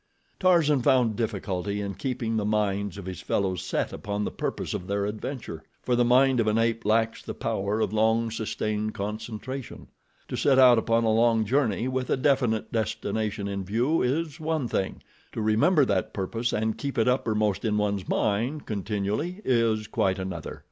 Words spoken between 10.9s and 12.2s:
a long journey, with a